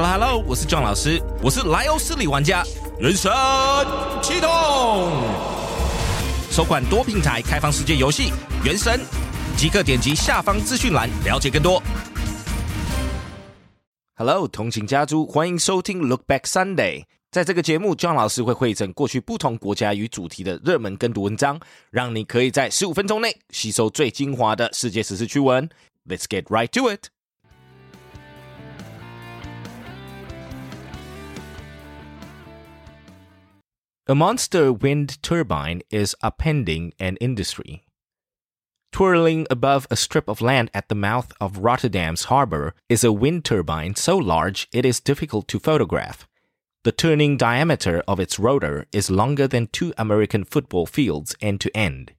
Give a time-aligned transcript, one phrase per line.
[0.00, 2.62] Hello Hello，我是壮老师，我是莱欧斯里玩家，
[3.00, 3.32] 人生
[4.22, 4.48] 启动，
[6.52, 8.30] 首款多平台开放世界游戏
[8.64, 9.00] 《原神》，
[9.56, 11.82] 即刻点击下方资讯栏了解更多。
[14.14, 17.02] Hello，同情家族，欢迎收听 Look Back Sunday。
[17.32, 21.58] 在这个节目壮老师会汇整过去不同国家与主题的热门跟读文章，
[21.90, 25.68] 让你可以在十五分钟内吸收最精华的世界时事趣闻。
[26.08, 27.08] Let's get right to it.
[34.10, 37.84] A monster wind turbine is upending an industry.
[38.90, 43.44] Twirling above a strip of land at the mouth of Rotterdam's harbor is a wind
[43.44, 46.26] turbine so large it is difficult to photograph.
[46.84, 51.76] The turning diameter of its rotor is longer than two American football fields end to
[51.76, 52.12] end.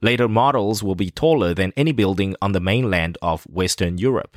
[0.00, 4.36] Later models will be taller than any building on the mainland of Western Europe.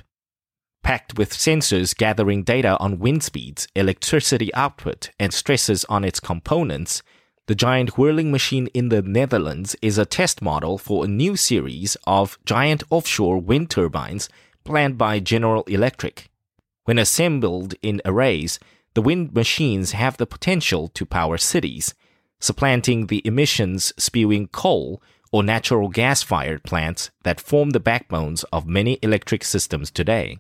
[0.84, 7.04] Packed with sensors gathering data on wind speeds, electricity output, and stresses on its components,
[7.48, 11.98] the giant whirling machine in the Netherlands is a test model for a new series
[12.06, 14.30] of giant offshore wind turbines
[14.64, 16.30] planned by General Electric.
[16.86, 18.60] When assembled in arrays,
[18.94, 21.94] the wind machines have the potential to power cities,
[22.40, 28.66] supplanting the emissions spewing coal or natural gas fired plants that form the backbones of
[28.66, 30.40] many electric systems today.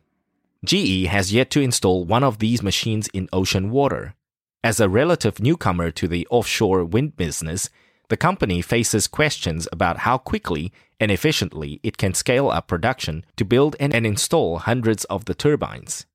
[0.65, 4.15] GE has yet to install one of these machines in ocean water.
[4.61, 7.69] As a relative newcomer to the offshore wind business,
[8.09, 13.45] the company faces questions about how quickly and efficiently it can scale up production to
[13.45, 16.05] build and install hundreds of the turbines.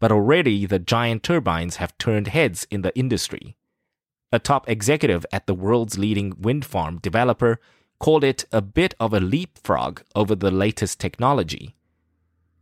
[0.00, 3.54] But already the giant turbines have turned heads in the industry.
[4.32, 7.60] A top executive at the world's leading wind farm developer
[7.98, 11.74] called it a bit of a leapfrog over the latest technology.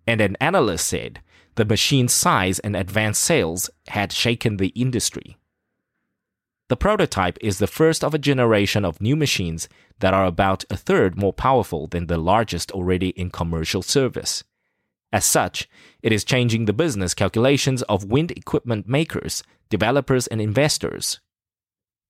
[0.07, 1.21] And an analyst said
[1.55, 5.37] the machine's size and advanced sales had shaken the industry.
[6.69, 10.77] The prototype is the first of a generation of new machines that are about a
[10.77, 14.43] third more powerful than the largest already in commercial service.
[15.13, 15.69] As such,
[16.03, 21.21] it is changing the business calculations of wind equipment makers, developers, and investors.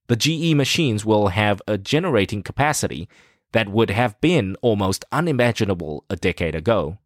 [0.06, 3.08] The GE machines will have a generating capacity
[3.50, 6.98] that would have been almost unimaginable a decade ago.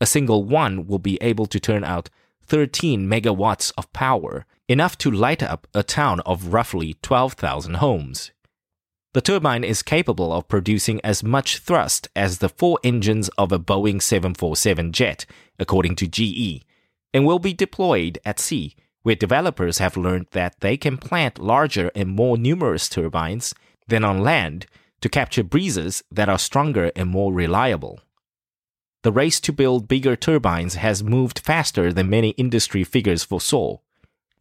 [0.00, 2.08] A single one will be able to turn out
[2.46, 8.32] 13 megawatts of power, enough to light up a town of roughly 12,000 homes.
[9.12, 13.58] The turbine is capable of producing as much thrust as the four engines of a
[13.58, 15.26] Boeing 747 jet,
[15.58, 16.64] according to GE,
[17.12, 21.90] and will be deployed at sea, where developers have learned that they can plant larger
[21.94, 23.52] and more numerous turbines
[23.88, 24.66] than on land
[25.00, 28.00] to capture breezes that are stronger and more reliable.
[29.02, 33.78] The race to build bigger turbines has moved faster than many industry figures foresaw.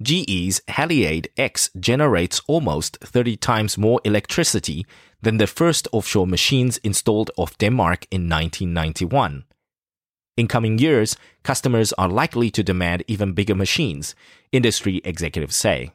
[0.01, 4.85] GE's Haliade X generates almost 30 times more electricity
[5.21, 9.45] than the first offshore machines installed off Denmark in 1991.
[10.35, 14.15] In coming years, customers are likely to demand even bigger machines,
[14.51, 15.91] industry executives say.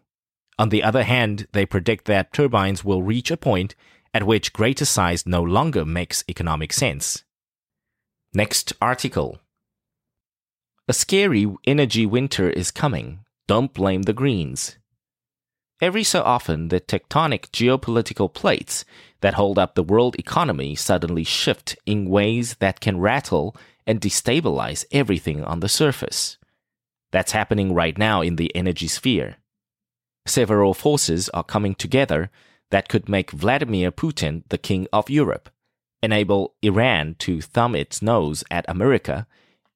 [0.59, 3.75] On the other hand, they predict that turbines will reach a point
[4.13, 7.25] at which greater size no longer makes economic sense.
[8.37, 9.39] Next article.
[10.89, 14.77] A scary energy winter is coming, don't blame the Greens.
[15.81, 18.85] Every so often, the tectonic geopolitical plates
[19.21, 23.55] that hold up the world economy suddenly shift in ways that can rattle
[23.87, 26.37] and destabilize everything on the surface.
[27.13, 29.37] That's happening right now in the energy sphere.
[30.27, 32.33] Several forces are coming together
[32.73, 35.51] that could make Vladimir Putin the king of Europe,
[36.05, 39.27] enable Iran to thumb its nose at America,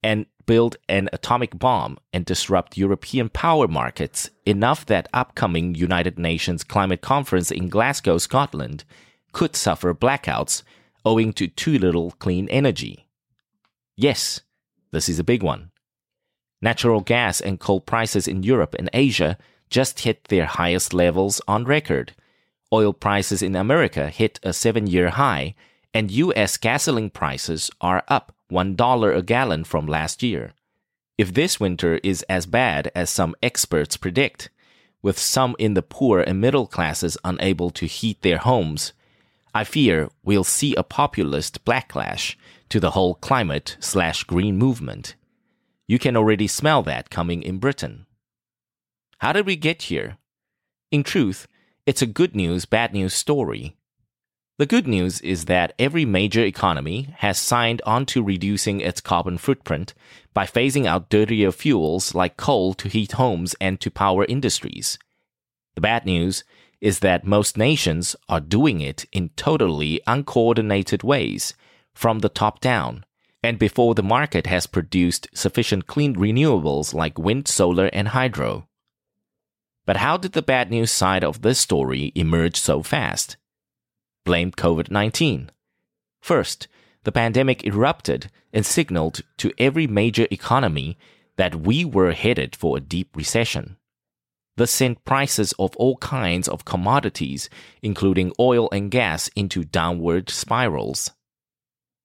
[0.03, 6.65] and build an atomic bomb and disrupt European power markets enough that upcoming United Nations
[6.65, 8.85] climate conference in Glasgow, Scotland
[9.33, 10.63] could suffer blackouts
[11.05, 13.07] owing to too little clean energy.
[13.97, 14.41] Yes,
[14.91, 15.71] this is a big one.
[16.63, 19.37] Natural gas and coal prices in Europe and Asia
[19.71, 22.15] just hit their highest levels on record.
[22.73, 25.55] Oil prices in America hit a seven year high,
[25.95, 30.53] and US gasoline prices are up $1 a gallon from last year.
[31.17, 34.51] If this winter is as bad as some experts predict,
[35.03, 38.93] with some in the poor and middle classes unable to heat their homes,
[39.55, 42.37] I fear we'll see a populist backlash
[42.69, 45.15] to the whole climate slash green movement.
[45.87, 48.07] You can already smell that coming in Britain.
[49.19, 50.19] How did we get here?
[50.91, 51.49] In truth,
[51.87, 53.78] it's a good news, bad news story.
[54.59, 59.39] The good news is that every major economy has signed on to reducing its carbon
[59.39, 59.95] footprint
[60.35, 64.99] by phasing out dirtier fuels like coal to heat homes and to power industries.
[65.77, 66.43] The bad news
[66.81, 71.55] is that most nations are doing it in totally uncoordinated ways,
[71.95, 73.05] from the top down,
[73.45, 78.67] and before the market has produced sufficient clean renewables like wind, solar, and hydro.
[79.87, 83.37] But how did the bad news side of this story emerge so fast?
[84.29, 85.51] Blamed COVID 19.
[86.21, 86.69] First,
[87.05, 90.99] the pandemic erupted and signaled to every major economy
[91.37, 93.79] that we were headed for a deep recession.
[94.59, 97.49] This sent prices of all kinds of commodities,
[97.81, 101.13] including oil and gas, into downward spirals.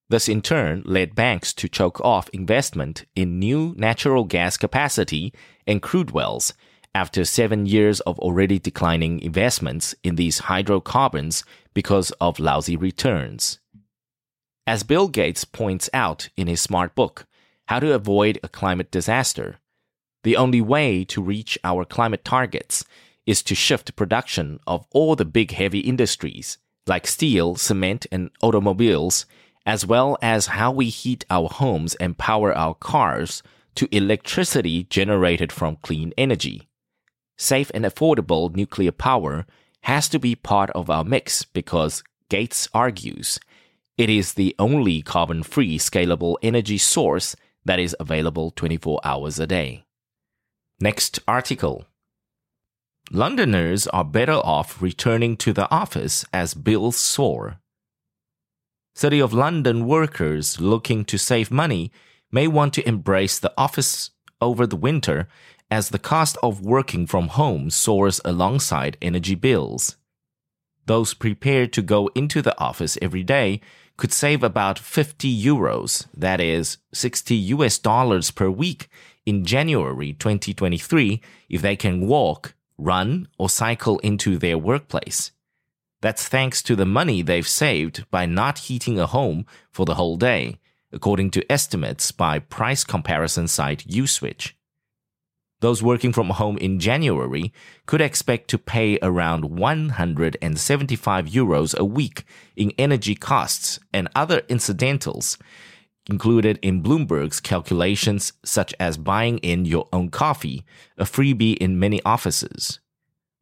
[0.08, 5.34] This in turn led banks to choke off investment in new natural gas capacity
[5.68, 6.54] and crude wells
[6.95, 11.44] after seven years of already declining investments in these hydrocarbons
[11.74, 13.60] because of lousy returns.
[14.68, 17.25] As Bill Gates points out in his smart book,
[17.68, 19.57] How to Avoid a Climate Disaster,
[20.24, 22.86] the only way to reach our climate targets
[23.25, 29.25] is to shift production of all the big heavy industries, like steel, cement, and automobiles,
[29.66, 33.42] as well as how we heat our homes and power our cars,
[33.75, 36.68] to electricity generated from clean energy
[37.38, 39.45] safe and affordable nuclear power
[39.81, 43.39] has to be part of our mix because, Gates argues,
[43.97, 47.35] it is the only carbon free scalable energy source
[47.65, 49.83] that is available 24 hours a day.
[50.80, 51.85] Next article.
[53.12, 57.59] Londoners are better off returning to the office as bills soar.
[58.95, 61.91] City of London workers looking to save money
[62.31, 65.27] may want to embrace the office over the winter
[65.74, 69.98] as the cost of working from home soars alongside energy bills.
[70.86, 73.60] Those prepared to go into the office every day
[73.98, 78.88] could save about 50 euros, that is 60 US dollars per week
[79.25, 85.31] in January 2023 if they can walk, run, or cycle into their workplace.
[86.02, 90.18] That's thanks to the money they've saved by not heating a home for the whole
[90.18, 90.60] day,
[90.92, 94.54] according to estimates by price comparison site Uswitch
[95.63, 97.54] those working from home in January
[97.86, 102.25] could expect to pay around 175 euros a week
[102.57, 105.38] in energy costs and other incidentals
[106.10, 110.65] included in Bloomberg's calculations, such as buying in your own coffee,
[110.98, 112.81] a freebie in many offices.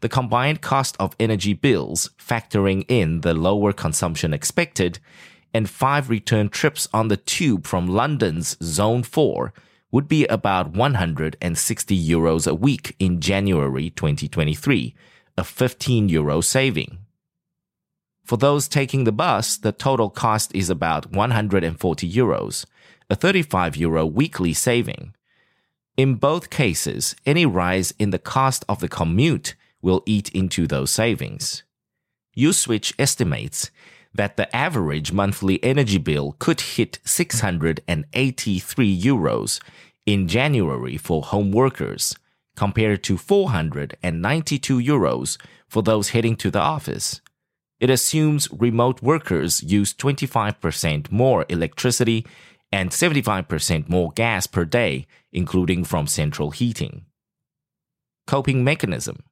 [0.01, 4.99] The combined cost of energy bills, factoring in the lower consumption expected,
[5.55, 9.51] and five return trips on the tube from London's Zone 4
[9.91, 14.95] would be about 160 euros a week in January 2023,
[15.37, 16.99] a 15 euro saving.
[18.23, 22.65] For those taking the bus, the total cost is about 140 euros,
[23.09, 25.13] a 35 euro weekly saving.
[25.97, 30.91] In both cases, any rise in the cost of the commute will eat into those
[30.91, 31.63] savings.
[32.37, 33.69] Uswitch estimates
[34.13, 39.61] that the average monthly energy bill could hit 683 euros
[40.05, 42.15] in January for home workers,
[42.55, 45.37] compared to 492 euros
[45.67, 47.21] for those heading to the office.
[47.79, 52.25] It assumes remote workers use 25% more electricity
[52.71, 57.05] and 75% more gas per day, including from central heating.
[58.27, 59.23] Coping mechanism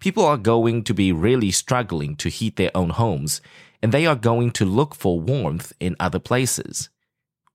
[0.00, 3.40] People are going to be really struggling to heat their own homes,
[3.82, 6.88] and they are going to look for warmth in other places.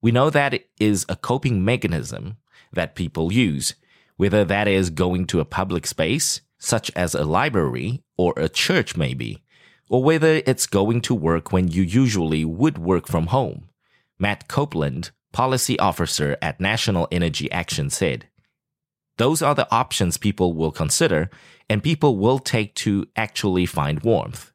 [0.02, 2.38] We know that is a coping mechanism
[2.74, 3.76] that people use,
[4.18, 8.98] whether that is going to a public space, such as a library or a church
[8.98, 9.44] maybe,
[9.90, 13.70] or whether it's going to work when you usually would work from home.
[14.20, 18.28] Matt Copeland, policy officer at National Energy Action said.
[19.18, 21.30] Those are the options people will consider
[21.70, 24.52] and people will take to actually find warmth.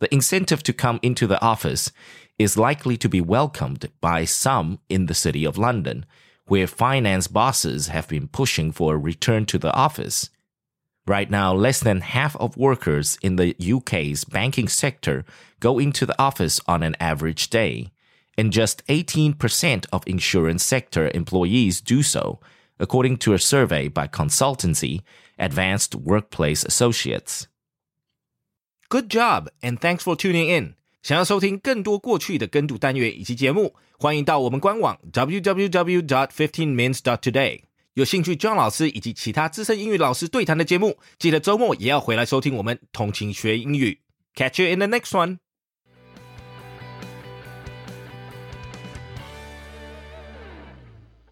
[0.00, 1.90] The incentive to come into the office
[2.38, 6.06] is likely to be welcomed by some in the City of London,
[6.46, 10.30] where finance bosses have been pushing for a return to the office.
[11.06, 15.24] Right now, less than half of workers in the UK's banking sector
[15.58, 17.90] go into the office on an average day,
[18.36, 22.40] and just 18% of insurance sector employees do so,
[22.78, 25.02] according to a survey by consultancy
[25.38, 27.48] Advanced Workplace Associates.
[28.89, 30.75] Good job, and thanks for tuning in.
[31.01, 37.61] 想要收听更多过去的跟读单元以及节目，欢迎到我们官网 www.dot.fifteenminutes.dot.today。
[37.95, 43.99] 有兴趣 John 老师以及其他资深英语老师对谈的节目，记得周末也要回来收听我们通勤学英语。
[44.35, 45.39] Catch you in the next one.